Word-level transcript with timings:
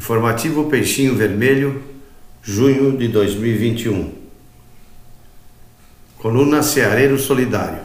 Informativo 0.00 0.70
Peixinho 0.70 1.14
Vermelho, 1.14 1.82
junho 2.42 2.96
de 2.96 3.06
2021. 3.08 4.14
Coluna 6.16 6.62
Ceareiro 6.62 7.18
Solidário. 7.18 7.82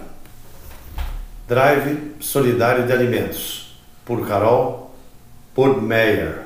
Drive 1.46 2.13
Solidário 2.21 2.88
de 2.88 2.93
Alimentos, 2.93 3.78
por 4.05 4.25
Carol 4.25 4.96
Podmeyer. 5.54 6.44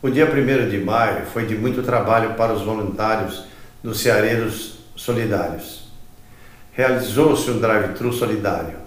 O 0.00 0.08
dia 0.08 0.26
1 0.26 0.68
de 0.70 0.78
maio 0.78 1.26
foi 1.26 1.44
de 1.44 1.56
muito 1.56 1.82
trabalho 1.82 2.34
para 2.34 2.52
os 2.52 2.62
voluntários 2.62 3.44
dos 3.82 3.98
Ceareiros 3.98 4.78
Solidários. 4.94 5.88
Realizou-se 6.72 7.50
um 7.50 7.58
drive-thru 7.58 8.12
solidário 8.12 8.78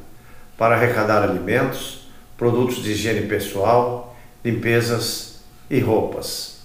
para 0.57 0.75
arrecadar 0.75 1.21
alimentos, 1.21 2.07
produtos 2.37 2.81
de 2.81 2.91
higiene 2.91 3.27
pessoal, 3.27 4.15
limpezas 4.41 5.34
e 5.69 5.79
roupas. 5.79 6.57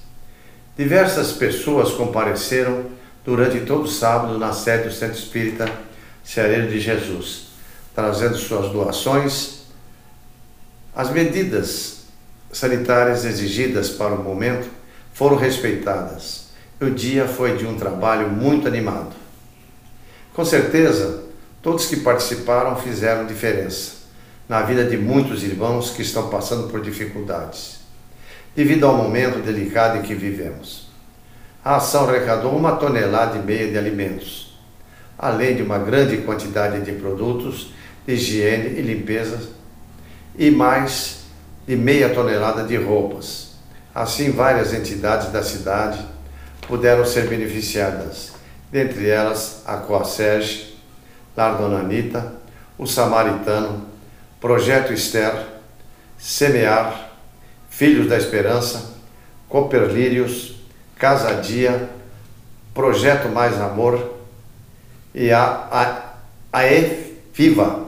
Diversas 0.77 1.33
pessoas 1.33 1.93
compareceram 1.93 2.87
durante 3.25 3.61
todo 3.61 3.85
o 3.85 3.91
sábado 3.91 4.39
na 4.39 4.53
sede 4.53 4.89
do 4.89 4.95
Centro 4.95 5.19
Espírita 5.19 5.71
Ceareiro 6.25 6.69
de 6.69 6.81
Jesus, 6.81 7.49
trazendo 7.95 8.37
suas 8.37 8.71
doações. 8.73 9.63
As 10.95 11.11
medidas 11.11 12.05
sanitárias 12.53 13.25
exigidas 13.25 13.91
para 13.91 14.15
o 14.15 14.23
momento 14.23 14.69
foram 15.13 15.37
respeitadas 15.37 16.51
o 16.81 16.89
dia 16.89 17.29
foi 17.29 17.59
de 17.59 17.67
um 17.67 17.77
trabalho 17.77 18.31
muito 18.31 18.67
animado. 18.67 19.15
Com 20.33 20.45
certeza, 20.45 21.25
todos 21.61 21.87
que 21.87 21.97
participaram 21.97 22.75
fizeram 22.75 23.27
diferença 23.27 23.93
na 24.49 24.63
vida 24.63 24.85
de 24.85 24.97
muitos 24.97 25.45
irmãos 25.45 25.91
que 25.91 26.01
estão 26.01 26.31
passando 26.31 26.69
por 26.69 26.81
dificuldades 26.81 27.80
devido 28.55 28.87
ao 28.87 28.97
momento 28.97 29.43
delicado 29.45 29.99
em 29.99 30.03
que 30.03 30.15
vivemos. 30.15 30.89
A 31.65 31.77
ação 31.77 32.09
arrecadou 32.09 32.57
uma 32.57 32.77
tonelada 32.77 33.39
e 33.39 33.43
meia 33.43 33.71
de 33.71 33.77
alimentos, 33.77 34.59
além 35.19 35.57
de 35.57 35.63
uma 35.63 35.79
grande 35.79 36.19
quantidade 36.19 36.81
de 36.81 36.93
produtos 36.93 37.73
de 38.07 38.15
higiene 38.15 38.79
e 38.79 38.83
limpeza 38.83 39.41
e 40.37 40.51
mais 40.51 41.25
de 41.67 41.77
meia 41.77 42.09
tonelada 42.09 42.65
de 42.65 42.77
roupas. 42.77 43.51
Assim, 43.95 44.31
várias 44.31 44.73
entidades 44.73 45.31
da 45.31 45.43
cidade 45.43 46.05
puderam 46.67 47.05
ser 47.05 47.29
beneficiadas, 47.29 48.33
dentre 48.71 49.09
elas 49.09 49.63
a 49.67 49.77
Coaserge, 49.77 50.79
Lar 51.37 51.59
Dona 51.59 51.81
Anitta, 51.81 52.35
o 52.79 52.87
Samaritano, 52.87 53.87
Projeto 54.41 54.93
Esther, 54.93 55.47
Semear, 56.17 57.10
Filhos 57.81 58.11
da 58.11 58.19
Esperança, 58.19 58.93
Cooperlírios, 59.49 60.57
Casadia, 60.99 61.89
Projeto 62.75 63.31
Mais 63.31 63.59
Amor 63.59 64.17
e 65.15 65.31
a, 65.31 65.41
a, 65.43 66.15
a 66.53 66.67
EFIVA, 66.71 67.87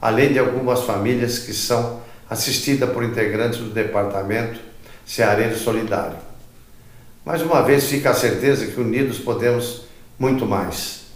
além 0.00 0.32
de 0.32 0.38
algumas 0.38 0.82
famílias 0.82 1.40
que 1.40 1.52
são 1.52 2.00
assistidas 2.30 2.88
por 2.90 3.02
integrantes 3.02 3.58
do 3.58 3.70
Departamento 3.70 4.60
Ceareiro 5.04 5.58
Solidário. 5.58 6.18
Mais 7.24 7.42
uma 7.42 7.62
vez 7.62 7.88
fica 7.88 8.10
a 8.10 8.14
certeza 8.14 8.66
que 8.66 8.80
unidos 8.80 9.18
podemos 9.18 9.86
muito 10.20 10.46
mais. 10.46 11.06